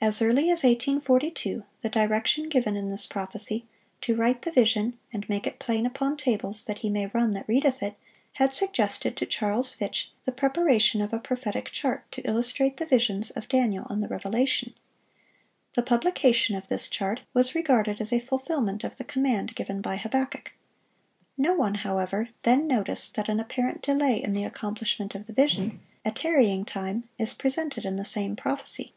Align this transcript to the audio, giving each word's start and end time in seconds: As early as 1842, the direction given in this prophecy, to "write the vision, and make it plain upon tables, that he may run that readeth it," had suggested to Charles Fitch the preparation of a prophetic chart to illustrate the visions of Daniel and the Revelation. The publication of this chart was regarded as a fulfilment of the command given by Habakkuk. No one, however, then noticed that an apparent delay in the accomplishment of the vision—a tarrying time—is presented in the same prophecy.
As 0.00 0.20
early 0.20 0.50
as 0.50 0.64
1842, 0.64 1.62
the 1.82 1.88
direction 1.88 2.48
given 2.48 2.74
in 2.74 2.90
this 2.90 3.06
prophecy, 3.06 3.68
to 4.00 4.16
"write 4.16 4.42
the 4.42 4.50
vision, 4.50 4.98
and 5.12 5.28
make 5.28 5.46
it 5.46 5.60
plain 5.60 5.86
upon 5.86 6.16
tables, 6.16 6.64
that 6.64 6.78
he 6.78 6.90
may 6.90 7.06
run 7.14 7.34
that 7.34 7.46
readeth 7.46 7.84
it," 7.84 7.94
had 8.32 8.52
suggested 8.52 9.16
to 9.16 9.26
Charles 9.26 9.74
Fitch 9.74 10.10
the 10.24 10.32
preparation 10.32 11.00
of 11.00 11.12
a 11.12 11.20
prophetic 11.20 11.70
chart 11.70 12.10
to 12.10 12.20
illustrate 12.22 12.78
the 12.78 12.84
visions 12.86 13.30
of 13.30 13.48
Daniel 13.48 13.86
and 13.88 14.02
the 14.02 14.08
Revelation. 14.08 14.74
The 15.74 15.84
publication 15.84 16.56
of 16.56 16.66
this 16.66 16.88
chart 16.88 17.20
was 17.32 17.54
regarded 17.54 18.00
as 18.00 18.12
a 18.12 18.18
fulfilment 18.18 18.82
of 18.82 18.96
the 18.96 19.04
command 19.04 19.54
given 19.54 19.80
by 19.80 19.98
Habakkuk. 19.98 20.52
No 21.38 21.54
one, 21.54 21.76
however, 21.76 22.30
then 22.42 22.66
noticed 22.66 23.14
that 23.14 23.28
an 23.28 23.38
apparent 23.38 23.82
delay 23.82 24.20
in 24.20 24.32
the 24.32 24.42
accomplishment 24.42 25.14
of 25.14 25.26
the 25.26 25.32
vision—a 25.32 26.10
tarrying 26.10 26.64
time—is 26.64 27.34
presented 27.34 27.84
in 27.84 27.94
the 27.94 28.04
same 28.04 28.34
prophecy. 28.34 28.94